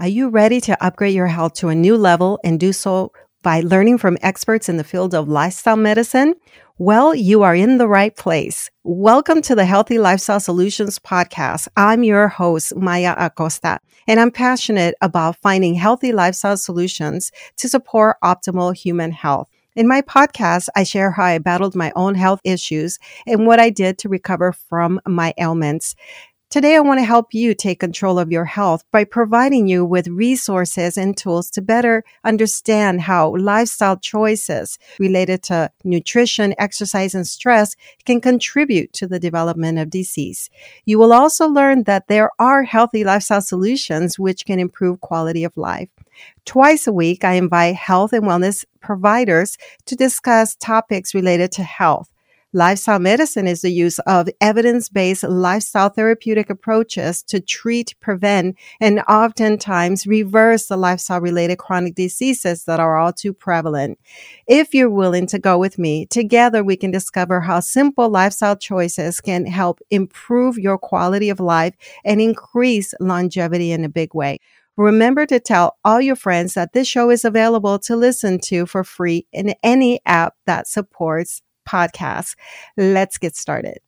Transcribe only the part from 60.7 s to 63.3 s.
lifestyle related chronic diseases that are all